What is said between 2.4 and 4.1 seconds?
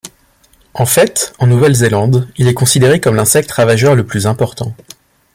est considéré comme l'insecte ravageur le